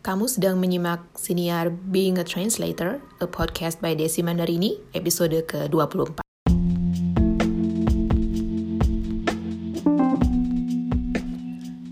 Kamu 0.00 0.32
sedang 0.32 0.56
menyimak 0.56 1.12
siniar 1.12 1.68
Being 1.68 2.16
a 2.16 2.24
Translator, 2.24 3.04
a 3.20 3.28
podcast 3.28 3.84
by 3.84 3.92
Desi 3.92 4.24
Mandarini, 4.24 4.80
episode 4.96 5.36
ke-24. 5.44 6.24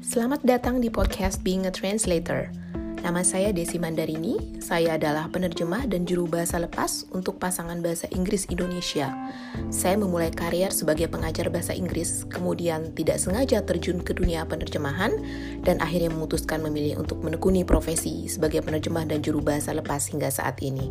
Selamat 0.00 0.40
datang 0.40 0.80
di 0.80 0.88
podcast 0.88 1.44
Being 1.44 1.68
a 1.68 1.72
Translator. 1.72 2.48
Nama 2.98 3.22
saya 3.22 3.54
Desi 3.54 3.78
Mandarini, 3.78 4.58
saya 4.58 4.98
adalah 4.98 5.30
penerjemah 5.30 5.86
dan 5.86 6.02
juru 6.02 6.26
bahasa 6.26 6.58
lepas 6.58 7.06
untuk 7.14 7.38
pasangan 7.38 7.78
bahasa 7.78 8.10
Inggris 8.10 8.50
Indonesia. 8.50 9.14
Saya 9.70 9.94
memulai 9.94 10.34
karier 10.34 10.74
sebagai 10.74 11.06
pengajar 11.06 11.46
bahasa 11.46 11.78
Inggris, 11.78 12.26
kemudian 12.26 12.90
tidak 12.98 13.22
sengaja 13.22 13.62
terjun 13.62 14.02
ke 14.02 14.18
dunia 14.18 14.42
penerjemahan, 14.50 15.14
dan 15.62 15.78
akhirnya 15.78 16.10
memutuskan 16.10 16.58
memilih 16.58 16.98
untuk 16.98 17.22
menekuni 17.22 17.62
profesi 17.62 18.26
sebagai 18.26 18.66
penerjemah 18.66 19.06
dan 19.06 19.22
juru 19.22 19.46
bahasa 19.46 19.70
lepas 19.70 20.10
hingga 20.10 20.34
saat 20.34 20.58
ini. 20.58 20.90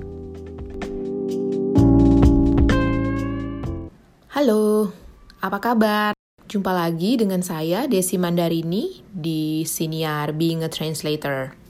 Halo, 4.32 4.96
apa 5.44 5.60
kabar? 5.60 6.12
Jumpa 6.48 6.72
lagi 6.72 7.20
dengan 7.20 7.44
saya, 7.44 7.84
Desi 7.92 8.16
Mandarini, 8.16 9.04
di 9.12 9.68
Siniar 9.68 10.32
Being 10.32 10.64
a 10.64 10.72
Translator 10.72 11.67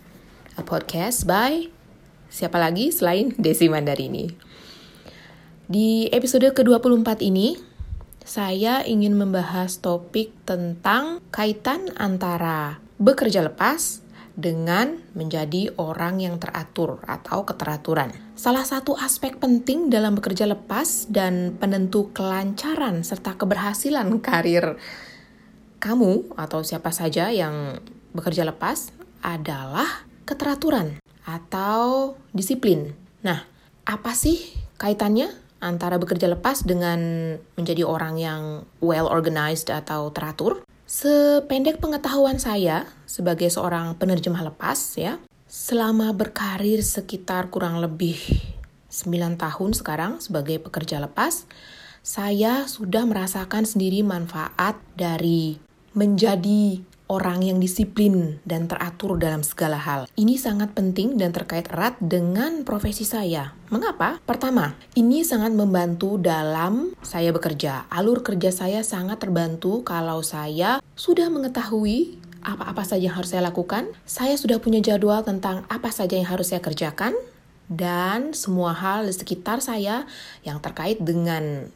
a 0.58 0.66
podcast 0.66 1.30
by 1.30 1.70
siapa 2.34 2.58
lagi 2.58 2.90
selain 2.90 3.30
Desi 3.38 3.70
Mandarini. 3.70 4.26
Di 5.70 6.10
episode 6.10 6.50
ke-24 6.50 7.22
ini, 7.22 7.54
saya 8.26 8.82
ingin 8.82 9.14
membahas 9.14 9.78
topik 9.78 10.34
tentang 10.50 11.22
kaitan 11.30 11.94
antara 12.02 12.82
bekerja 12.98 13.46
lepas 13.46 14.02
dengan 14.34 14.98
menjadi 15.14 15.78
orang 15.78 16.26
yang 16.26 16.42
teratur 16.42 17.06
atau 17.06 17.46
keteraturan. 17.46 18.10
Salah 18.34 18.66
satu 18.66 18.98
aspek 18.98 19.38
penting 19.38 19.94
dalam 19.94 20.18
bekerja 20.18 20.50
lepas 20.50 21.06
dan 21.14 21.54
penentu 21.62 22.10
kelancaran 22.18 23.06
serta 23.06 23.38
keberhasilan 23.38 24.10
karir 24.26 24.82
kamu 25.78 26.34
atau 26.34 26.66
siapa 26.66 26.90
saja 26.90 27.30
yang 27.30 27.78
bekerja 28.18 28.42
lepas 28.42 28.90
adalah 29.22 30.08
keteraturan 30.28 31.00
atau 31.24 32.14
disiplin. 32.36 32.92
Nah, 33.24 33.48
apa 33.88 34.12
sih 34.12 34.44
kaitannya 34.76 35.32
antara 35.64 35.96
bekerja 35.98 36.28
lepas 36.28 36.68
dengan 36.68 37.00
menjadi 37.56 37.88
orang 37.88 38.20
yang 38.20 38.42
well 38.84 39.08
organized 39.08 39.72
atau 39.72 40.12
teratur? 40.12 40.62
Sependek 40.88 41.80
pengetahuan 41.80 42.40
saya 42.40 42.88
sebagai 43.08 43.48
seorang 43.52 43.96
penerjemah 43.96 44.44
lepas 44.54 44.96
ya, 45.00 45.20
selama 45.48 46.12
berkarir 46.16 46.80
sekitar 46.84 47.52
kurang 47.52 47.80
lebih 47.84 48.20
9 48.88 49.36
tahun 49.36 49.72
sekarang 49.76 50.24
sebagai 50.24 50.64
pekerja 50.64 51.04
lepas, 51.04 51.44
saya 52.08 52.64
sudah 52.72 53.04
merasakan 53.04 53.68
sendiri 53.68 54.00
manfaat 54.00 54.80
dari 54.96 55.60
menjadi 55.92 56.80
orang 57.08 57.44
yang 57.44 57.58
disiplin 57.60 58.40
dan 58.44 58.68
teratur 58.68 59.16
dalam 59.20 59.42
segala 59.44 59.80
hal. 59.80 60.06
Ini 60.16 60.36
sangat 60.36 60.76
penting 60.76 61.16
dan 61.16 61.32
terkait 61.32 61.68
erat 61.72 61.96
dengan 62.04 62.68
profesi 62.68 63.08
saya. 63.08 63.56
Mengapa? 63.72 64.20
Pertama, 64.24 64.76
ini 64.96 65.24
sangat 65.24 65.56
membantu 65.56 66.20
dalam 66.20 66.96
saya 67.04 67.32
bekerja. 67.32 67.88
Alur 67.92 68.24
kerja 68.24 68.52
saya 68.52 68.84
sangat 68.84 69.20
terbantu 69.24 69.82
kalau 69.84 70.24
saya 70.24 70.84
sudah 70.96 71.32
mengetahui 71.32 72.20
apa-apa 72.44 72.88
saja 72.88 73.12
yang 73.12 73.18
harus 73.20 73.36
saya 73.36 73.44
lakukan. 73.44 73.92
Saya 74.08 74.40
sudah 74.40 74.60
punya 74.64 74.80
jadwal 74.80 75.24
tentang 75.24 75.68
apa 75.68 75.92
saja 75.92 76.16
yang 76.16 76.28
harus 76.28 76.52
saya 76.52 76.64
kerjakan 76.64 77.16
dan 77.68 78.32
semua 78.32 78.72
hal 78.72 79.04
di 79.04 79.12
sekitar 79.12 79.60
saya 79.60 80.08
yang 80.48 80.64
terkait 80.64 81.04
dengan 81.04 81.68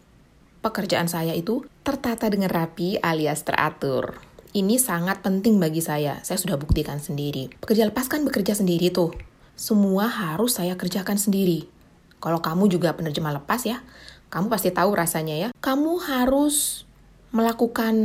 pekerjaan 0.64 1.12
saya 1.12 1.36
itu 1.36 1.68
tertata 1.84 2.32
dengan 2.32 2.48
rapi 2.48 3.02
alias 3.04 3.44
teratur. 3.44 4.31
Ini 4.52 4.76
sangat 4.84 5.24
penting 5.24 5.64
bagi 5.64 5.80
saya. 5.80 6.20
Saya 6.28 6.36
sudah 6.36 6.60
buktikan 6.60 7.00
sendiri. 7.00 7.48
Pekerja 7.64 7.88
lepas 7.88 8.12
kan 8.12 8.28
bekerja 8.28 8.52
sendiri 8.52 8.92
tuh. 8.92 9.16
Semua 9.56 10.12
harus 10.12 10.60
saya 10.60 10.76
kerjakan 10.76 11.16
sendiri. 11.16 11.72
Kalau 12.20 12.44
kamu 12.44 12.68
juga 12.68 12.92
penerjemah 12.92 13.40
lepas 13.40 13.64
ya, 13.64 13.80
kamu 14.28 14.52
pasti 14.52 14.76
tahu 14.76 14.92
rasanya 14.92 15.40
ya. 15.40 15.50
Kamu 15.64 16.04
harus 16.04 16.84
melakukan 17.32 17.96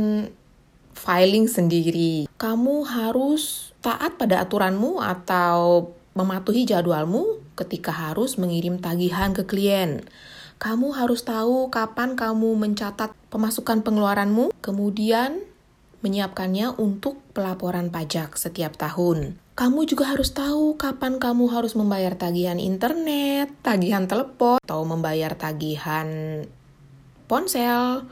filing 0.95 1.51
sendiri. 1.51 2.31
Kamu 2.39 2.87
harus 2.87 3.75
taat 3.83 4.15
pada 4.15 4.39
aturanmu 4.39 5.03
atau 5.03 5.91
mematuhi 6.15 6.63
jadwalmu 6.63 7.43
ketika 7.59 7.91
harus 7.91 8.39
mengirim 8.39 8.79
tagihan 8.79 9.35
ke 9.35 9.43
klien. 9.43 10.07
Kamu 10.63 10.95
harus 10.95 11.27
tahu 11.27 11.67
kapan 11.67 12.15
kamu 12.15 12.55
mencatat 12.55 13.11
pemasukan 13.27 13.83
pengeluaranmu, 13.83 14.55
kemudian 14.63 15.43
menyiapkannya 16.07 16.79
untuk 16.79 17.19
pelaporan 17.35 17.91
pajak 17.91 18.39
setiap 18.39 18.79
tahun. 18.79 19.35
Kamu 19.59 19.83
juga 19.83 20.07
harus 20.07 20.31
tahu 20.31 20.79
kapan 20.79 21.19
kamu 21.19 21.51
harus 21.51 21.75
membayar 21.75 22.15
tagihan 22.15 22.55
internet, 22.55 23.51
tagihan 23.59 24.07
telepon, 24.07 24.63
atau 24.63 24.87
membayar 24.87 25.35
tagihan 25.35 26.07
ponsel. 27.27 28.07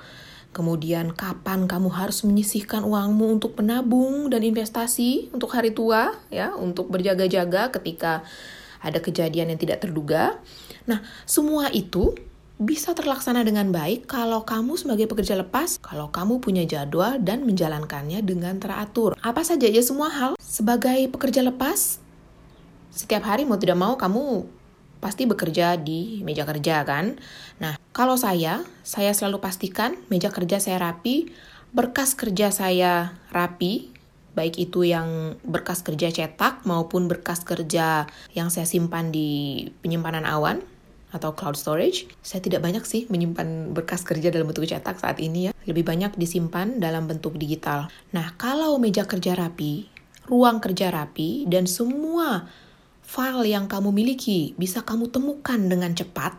Kemudian 0.55 1.11
kapan 1.11 1.67
kamu 1.67 1.91
harus 1.91 2.23
menyisihkan 2.23 2.87
uangmu 2.87 3.39
untuk 3.39 3.59
menabung 3.59 4.31
dan 4.31 4.39
investasi 4.43 5.31
untuk 5.35 5.51
hari 5.51 5.71
tua, 5.75 6.15
ya, 6.31 6.55
untuk 6.55 6.87
berjaga-jaga 6.91 7.75
ketika 7.75 8.23
ada 8.79 8.99
kejadian 9.03 9.51
yang 9.51 9.59
tidak 9.59 9.83
terduga. 9.83 10.39
Nah, 10.87 11.03
semua 11.27 11.67
itu 11.73 12.15
bisa 12.55 12.95
terlaksana 12.95 13.43
dengan 13.43 13.67
baik 13.75 14.07
kalau 14.07 14.47
kamu 14.47 14.79
sebagai 14.79 15.11
pekerja 15.11 15.35
lepas, 15.35 15.75
kalau 15.83 16.07
kamu 16.07 16.39
punya 16.39 16.63
jadwal 16.63 17.19
dan 17.19 17.43
menjalankannya 17.43 18.23
dengan 18.23 18.55
teratur. 18.63 19.19
Apa 19.19 19.43
saja 19.43 19.67
ya 19.67 19.83
semua 19.83 20.07
hal 20.07 20.31
sebagai 20.39 21.11
pekerja 21.11 21.43
lepas, 21.43 21.99
setiap 22.95 23.27
hari 23.27 23.43
mau 23.43 23.59
tidak 23.59 23.75
mau 23.75 23.99
kamu 23.99 24.47
pasti 25.03 25.27
bekerja 25.27 25.75
di 25.75 26.23
meja 26.23 26.47
kerja 26.47 26.87
kan. 26.87 27.19
Nah, 27.59 27.75
kalau 27.91 28.15
saya, 28.15 28.63
saya 28.87 29.11
selalu 29.11 29.43
pastikan 29.43 29.99
meja 30.07 30.31
kerja 30.31 30.63
saya 30.63 30.79
rapi, 30.79 31.35
berkas 31.75 32.15
kerja 32.15 32.55
saya 32.55 33.19
rapi, 33.35 33.91
baik 34.31 34.55
itu 34.71 34.87
yang 34.87 35.35
berkas 35.43 35.83
kerja 35.83 36.07
cetak 36.07 36.63
maupun 36.63 37.11
berkas 37.11 37.43
kerja 37.43 38.07
yang 38.31 38.47
saya 38.47 38.63
simpan 38.63 39.11
di 39.11 39.67
penyimpanan 39.83 40.23
awan 40.23 40.63
atau 41.15 41.31
cloud 41.31 41.55
storage. 41.55 42.11
Saya 42.19 42.43
tidak 42.43 42.59
banyak 42.59 42.83
sih 42.83 43.07
menyimpan 43.07 43.71
berkas 43.71 44.03
kerja 44.03 44.27
dalam 44.27 44.51
bentuk 44.51 44.67
cetak 44.67 44.99
saat 44.99 45.23
ini 45.23 45.49
ya. 45.49 45.51
Lebih 45.63 45.87
banyak 45.87 46.19
disimpan 46.19 46.83
dalam 46.83 47.07
bentuk 47.07 47.39
digital. 47.39 47.87
Nah, 48.11 48.35
kalau 48.35 48.75
meja 48.75 49.07
kerja 49.07 49.39
rapi, 49.39 49.87
ruang 50.27 50.59
kerja 50.59 50.91
rapi, 50.91 51.47
dan 51.47 51.63
semua 51.63 52.51
file 53.07 53.47
yang 53.47 53.71
kamu 53.71 53.95
miliki 53.95 54.51
bisa 54.59 54.83
kamu 54.83 55.07
temukan 55.07 55.57
dengan 55.57 55.95
cepat, 55.95 56.35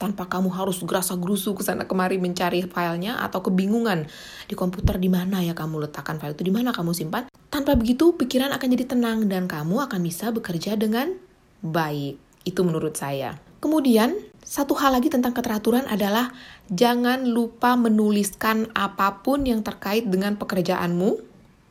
tanpa 0.00 0.24
kamu 0.24 0.48
harus 0.48 0.80
gerasa 0.80 1.12
gerusu 1.20 1.52
ke 1.52 1.60
sana 1.60 1.84
kemari 1.84 2.16
mencari 2.16 2.64
filenya 2.64 3.20
atau 3.20 3.44
kebingungan 3.44 4.08
di 4.48 4.56
komputer 4.56 4.96
di 4.96 5.12
mana 5.12 5.44
ya 5.44 5.52
kamu 5.52 5.84
letakkan 5.84 6.16
file 6.16 6.32
itu 6.32 6.48
di 6.48 6.52
mana 6.56 6.72
kamu 6.72 6.96
simpan 6.96 7.28
tanpa 7.52 7.76
begitu 7.76 8.16
pikiran 8.16 8.56
akan 8.56 8.68
jadi 8.72 8.96
tenang 8.96 9.28
dan 9.28 9.44
kamu 9.44 9.84
akan 9.84 10.00
bisa 10.00 10.32
bekerja 10.32 10.80
dengan 10.80 11.12
baik 11.60 12.16
itu 12.48 12.60
menurut 12.64 12.96
saya 12.96 13.36
Kemudian, 13.60 14.16
satu 14.40 14.72
hal 14.80 14.96
lagi 14.96 15.12
tentang 15.12 15.36
keteraturan 15.36 15.84
adalah 15.84 16.32
jangan 16.72 17.28
lupa 17.28 17.76
menuliskan 17.76 18.72
apa 18.72 19.20
pun 19.20 19.44
yang 19.44 19.60
terkait 19.60 20.08
dengan 20.08 20.40
pekerjaanmu, 20.40 21.20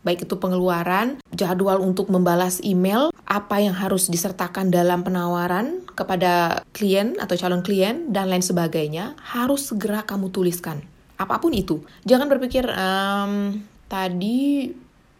baik 0.05 0.29
itu 0.29 0.35
pengeluaran, 0.37 1.17
jadwal 1.33 1.81
untuk 1.81 2.13
membalas 2.13 2.61
email, 2.61 3.09
apa 3.25 3.57
yang 3.59 3.73
harus 3.73 4.07
disertakan 4.07 4.69
dalam 4.69 5.01
penawaran 5.01 5.81
kepada 5.97 6.63
klien 6.71 7.17
atau 7.17 7.35
calon 7.35 7.65
klien, 7.65 8.07
dan 8.13 8.29
lain 8.29 8.45
sebagainya, 8.45 9.17
harus 9.19 9.67
segera 9.73 10.05
kamu 10.05 10.29
tuliskan. 10.29 10.85
Apa 11.19 11.41
pun 11.41 11.51
itu. 11.51 11.83
Jangan 12.07 12.31
berpikir, 12.31 12.69
ehm, 12.69 13.65
tadi 13.91 14.71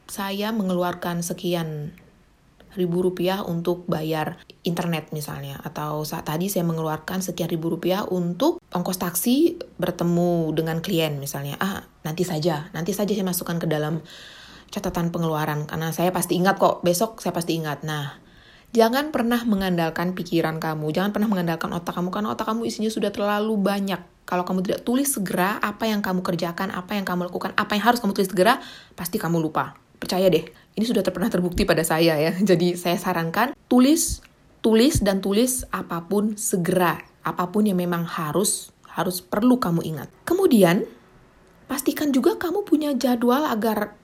saya 0.08 0.50
mengeluarkan 0.56 1.22
sekian 1.22 1.92
ribu 2.78 3.02
rupiah 3.02 3.42
untuk 3.42 3.86
bayar 3.90 4.38
internet 4.62 5.10
misalnya. 5.10 5.58
Atau 5.62 6.06
saat 6.06 6.30
tadi 6.30 6.52
saya 6.52 6.68
mengeluarkan 6.68 7.24
sekian 7.26 7.50
ribu 7.50 7.74
rupiah 7.74 8.06
untuk 8.06 8.62
ongkos 8.70 9.02
taksi 9.02 9.58
bertemu 9.80 10.54
dengan 10.54 10.78
klien 10.84 11.18
misalnya. 11.18 11.58
Ah 11.58 11.86
nanti 12.06 12.28
saja. 12.28 12.70
Nanti 12.76 12.94
saja 12.94 13.10
saya 13.10 13.26
masukkan 13.26 13.58
ke 13.58 13.66
dalam 13.66 14.04
catatan 14.70 15.10
pengeluaran. 15.10 15.66
Karena 15.66 15.90
saya 15.90 16.14
pasti 16.14 16.38
ingat 16.38 16.62
kok 16.62 16.86
besok 16.86 17.24
saya 17.24 17.34
pasti 17.34 17.58
ingat. 17.58 17.82
Nah 17.88 18.22
jangan 18.76 19.10
pernah 19.10 19.42
mengandalkan 19.48 20.14
pikiran 20.14 20.62
kamu. 20.62 20.94
Jangan 20.94 21.10
pernah 21.16 21.30
mengandalkan 21.32 21.74
otak 21.74 21.98
kamu 21.98 22.14
karena 22.14 22.30
otak 22.38 22.46
kamu 22.46 22.70
isinya 22.70 22.92
sudah 22.94 23.10
terlalu 23.10 23.58
banyak. 23.58 24.02
Kalau 24.30 24.46
kamu 24.46 24.62
tidak 24.62 24.86
tulis 24.86 25.10
segera 25.10 25.58
apa 25.58 25.90
yang 25.90 26.06
kamu 26.06 26.22
kerjakan 26.22 26.70
apa 26.70 26.94
yang 26.94 27.02
kamu 27.02 27.34
lakukan 27.34 27.50
apa 27.58 27.74
yang 27.74 27.82
harus 27.90 27.98
kamu 27.98 28.14
tulis 28.14 28.30
segera 28.30 28.62
pasti 28.94 29.18
kamu 29.18 29.42
lupa 29.42 29.89
Percaya 30.00 30.32
deh, 30.32 30.48
ini 30.80 30.86
sudah 30.88 31.04
pernah 31.04 31.28
terbukti 31.28 31.68
pada 31.68 31.84
saya 31.84 32.16
ya. 32.16 32.32
Jadi 32.50 32.80
saya 32.80 32.96
sarankan 32.96 33.52
tulis, 33.68 34.24
tulis 34.64 35.04
dan 35.04 35.20
tulis 35.20 35.68
apa 35.70 36.08
pun 36.08 36.40
segera, 36.40 37.04
apa 37.22 37.52
pun 37.52 37.68
yang 37.68 37.78
memang 37.78 38.08
harus 38.08 38.72
harus 38.90 39.22
perlu 39.22 39.60
kamu 39.62 39.86
ingat. 39.86 40.10
Kemudian 40.26 40.84
pastikan 41.70 42.10
juga 42.10 42.36
kamu 42.36 42.66
punya 42.66 42.92
jadwal 42.98 43.46
agar 43.46 43.96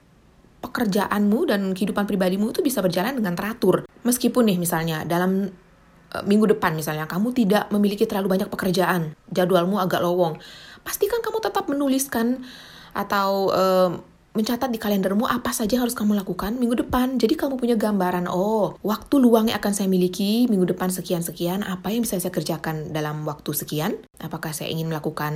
pekerjaanmu 0.61 1.39
dan 1.49 1.61
kehidupan 1.77 2.09
pribadimu 2.09 2.49
itu 2.49 2.65
bisa 2.65 2.81
berjalan 2.81 3.17
dengan 3.17 3.37
teratur. 3.37 3.85
Meskipun 4.05 4.49
nih 4.49 4.57
misalnya 4.57 5.03
dalam 5.05 5.49
uh, 6.13 6.23
minggu 6.25 6.57
depan 6.57 6.73
misalnya 6.73 7.05
kamu 7.05 7.33
tidak 7.33 7.69
memiliki 7.69 8.09
terlalu 8.09 8.37
banyak 8.39 8.49
pekerjaan, 8.49 9.13
jadwalmu 9.29 9.77
agak 9.77 10.01
lowong, 10.01 10.41
pastikan 10.81 11.21
kamu 11.21 11.41
tetap 11.41 11.65
menuliskan 11.69 12.45
atau 12.95 13.51
uh, 13.51 13.91
mencatat 14.35 14.67
di 14.67 14.75
kalendermu 14.75 15.23
apa 15.25 15.55
saja 15.55 15.79
yang 15.79 15.87
harus 15.87 15.95
kamu 15.95 16.13
lakukan 16.19 16.59
minggu 16.59 16.83
depan. 16.83 17.15
Jadi 17.15 17.39
kamu 17.39 17.55
punya 17.55 17.79
gambaran, 17.79 18.27
oh, 18.27 18.75
waktu 18.83 19.15
luang 19.17 19.47
yang 19.47 19.57
akan 19.63 19.71
saya 19.71 19.87
miliki 19.87 20.45
minggu 20.51 20.75
depan 20.75 20.91
sekian-sekian, 20.91 21.63
apa 21.63 21.95
yang 21.95 22.03
bisa 22.03 22.19
saya 22.19 22.35
kerjakan 22.35 22.91
dalam 22.91 23.23
waktu 23.23 23.55
sekian? 23.55 23.95
Apakah 24.19 24.51
saya 24.51 24.67
ingin 24.69 24.91
melakukan 24.91 25.33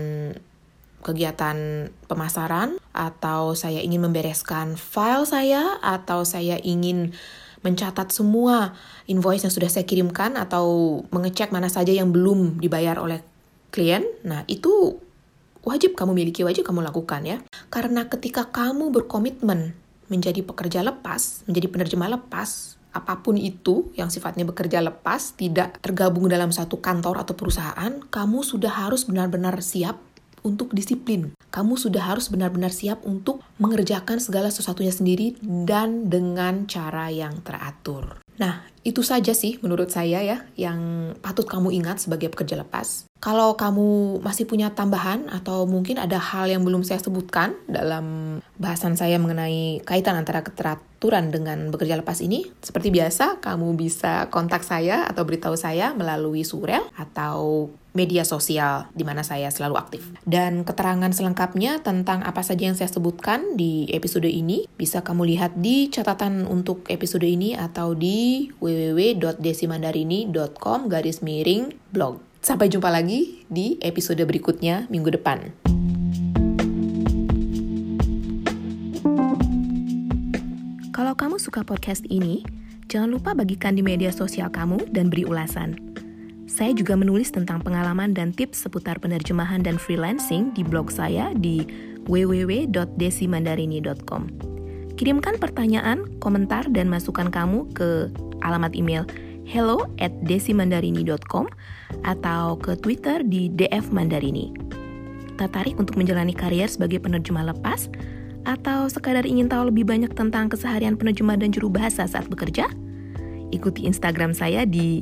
kegiatan 1.00 1.88
pemasaran 2.12 2.76
atau 2.92 3.56
saya 3.56 3.80
ingin 3.80 4.04
membereskan 4.04 4.76
file 4.76 5.24
saya 5.24 5.80
atau 5.80 6.28
saya 6.28 6.60
ingin 6.60 7.16
mencatat 7.64 8.12
semua 8.12 8.76
invoice 9.08 9.48
yang 9.48 9.54
sudah 9.56 9.72
saya 9.72 9.88
kirimkan 9.88 10.36
atau 10.36 11.00
mengecek 11.12 11.52
mana 11.52 11.72
saja 11.72 11.92
yang 11.92 12.12
belum 12.12 12.60
dibayar 12.60 13.00
oleh 13.00 13.24
klien. 13.72 14.04
Nah, 14.28 14.44
itu 14.48 15.00
wajib 15.64 15.96
kamu 15.96 16.16
miliki, 16.16 16.42
wajib 16.46 16.68
kamu 16.68 16.86
lakukan 16.86 17.22
ya. 17.26 17.38
Karena 17.72 18.08
ketika 18.08 18.48
kamu 18.50 18.92
berkomitmen 18.92 19.76
menjadi 20.10 20.42
pekerja 20.42 20.82
lepas, 20.82 21.46
menjadi 21.46 21.68
penerjemah 21.70 22.10
lepas, 22.20 22.80
apa 22.90 23.22
pun 23.22 23.38
itu 23.38 23.94
yang 23.94 24.10
sifatnya 24.10 24.44
bekerja 24.50 24.82
lepas, 24.82 25.38
tidak 25.38 25.78
tergabung 25.80 26.26
dalam 26.26 26.50
satu 26.50 26.82
kantor 26.82 27.22
atau 27.22 27.38
perusahaan, 27.38 28.02
kamu 28.10 28.42
sudah 28.42 28.74
harus 28.86 29.06
benar-benar 29.06 29.62
siap 29.62 30.02
untuk 30.42 30.72
disiplin. 30.74 31.36
Kamu 31.50 31.76
sudah 31.76 32.14
harus 32.14 32.32
benar-benar 32.32 32.74
siap 32.74 33.04
untuk 33.06 33.44
mengerjakan 33.62 34.18
segala 34.24 34.50
sesuatunya 34.50 34.94
sendiri 34.94 35.36
dan 35.42 36.08
dengan 36.10 36.66
cara 36.66 37.12
yang 37.12 37.44
teratur. 37.44 38.24
Nah, 38.40 38.64
itu 38.88 39.04
saja 39.04 39.36
sih 39.36 39.60
menurut 39.60 39.92
saya 39.92 40.24
ya 40.24 40.38
yang 40.56 41.12
patut 41.20 41.44
kamu 41.46 41.76
ingat 41.84 42.00
sebagai 42.00 42.32
pekerja 42.32 42.60
lepas. 42.60 43.10
Kalau 43.20 43.60
kamu 43.60 44.24
masih 44.24 44.48
punya 44.48 44.72
tambahan 44.72 45.28
atau 45.28 45.68
mungkin 45.68 46.00
ada 46.00 46.16
hal 46.16 46.48
yang 46.48 46.64
belum 46.64 46.88
saya 46.88 47.04
sebutkan 47.04 47.52
dalam 47.68 48.40
bahasan 48.56 48.96
saya 48.96 49.20
mengenai 49.20 49.84
kaitan 49.84 50.16
antara 50.16 50.40
keteraturan 50.40 51.28
dengan 51.28 51.68
bekerja 51.68 52.00
lepas 52.00 52.24
ini, 52.24 52.48
seperti 52.64 52.96
biasa 52.96 53.44
kamu 53.44 53.76
bisa 53.76 54.32
kontak 54.32 54.64
saya 54.64 55.04
atau 55.04 55.28
beritahu 55.28 55.60
saya 55.60 55.92
melalui 55.92 56.48
surel 56.48 56.88
atau 56.96 57.68
media 57.92 58.22
sosial 58.22 58.86
di 58.94 59.04
mana 59.04 59.26
saya 59.26 59.50
selalu 59.50 59.76
aktif. 59.76 60.04
Dan 60.24 60.64
keterangan 60.64 61.10
selengkapnya 61.10 61.82
tentang 61.82 62.22
apa 62.22 62.46
saja 62.46 62.70
yang 62.70 62.78
saya 62.78 62.88
sebutkan 62.88 63.58
di 63.58 63.90
episode 63.92 64.30
ini 64.30 64.70
bisa 64.78 65.02
kamu 65.02 65.26
lihat 65.36 65.58
di 65.58 65.90
catatan 65.90 66.46
untuk 66.46 66.86
episode 66.88 67.26
ini 67.26 67.58
atau 67.58 67.98
di 67.98 68.48
www.desimandarini.com 68.70 70.86
garis 70.86 71.26
miring 71.26 71.74
blog. 71.90 72.22
Sampai 72.40 72.70
jumpa 72.70 72.94
lagi 72.94 73.42
di 73.50 73.82
episode 73.82 74.22
berikutnya 74.24 74.86
minggu 74.88 75.12
depan. 75.18 75.50
Kalau 80.96 81.12
kamu 81.18 81.42
suka 81.42 81.66
podcast 81.66 82.06
ini, 82.08 82.46
jangan 82.88 83.10
lupa 83.10 83.34
bagikan 83.34 83.74
di 83.76 83.82
media 83.82 84.14
sosial 84.14 84.54
kamu 84.54 84.78
dan 84.94 85.10
beri 85.10 85.26
ulasan. 85.26 85.90
Saya 86.50 86.74
juga 86.74 86.98
menulis 86.98 87.30
tentang 87.30 87.62
pengalaman 87.62 88.10
dan 88.12 88.34
tips 88.34 88.66
seputar 88.66 88.98
penerjemahan 88.98 89.62
dan 89.62 89.78
freelancing 89.78 90.50
di 90.58 90.66
blog 90.66 90.90
saya 90.90 91.30
di 91.38 91.62
www.desimandarini.com. 92.10 94.58
Kirimkan 95.00 95.40
pertanyaan, 95.40 96.20
komentar, 96.20 96.68
dan 96.76 96.92
masukan 96.92 97.32
kamu 97.32 97.72
ke 97.72 98.12
alamat 98.44 98.76
email 98.76 99.08
hello 99.48 99.88
at 100.04 100.12
desimandarini.com 100.28 101.48
atau 102.04 102.60
ke 102.60 102.76
Twitter 102.76 103.24
di 103.24 103.48
DF 103.48 103.96
Mandarini. 103.96 104.52
Tertarik 105.40 105.80
untuk 105.80 105.96
menjalani 105.96 106.36
karier 106.36 106.68
sebagai 106.68 107.00
penerjemah 107.00 107.48
lepas? 107.56 107.88
Atau 108.44 108.92
sekadar 108.92 109.24
ingin 109.24 109.48
tahu 109.48 109.72
lebih 109.72 109.88
banyak 109.88 110.12
tentang 110.20 110.52
keseharian 110.52 111.00
penerjemah 111.00 111.40
dan 111.40 111.56
juru 111.56 111.72
bahasa 111.72 112.04
saat 112.04 112.28
bekerja? 112.28 112.68
Ikuti 113.56 113.88
Instagram 113.88 114.36
saya 114.36 114.68
di 114.68 115.00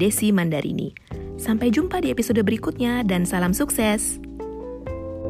Desi 0.00 0.32
Mandarini. 0.32 0.96
Sampai 1.36 1.68
jumpa 1.68 2.00
di 2.00 2.08
episode 2.08 2.40
berikutnya 2.40 3.04
dan 3.04 3.28
salam 3.28 3.52
sukses! 3.52 4.16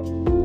thank 0.00 0.30
you 0.30 0.39